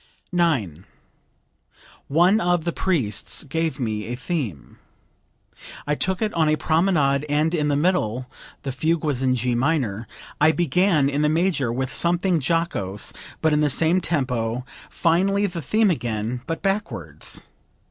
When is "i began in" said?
10.39-11.21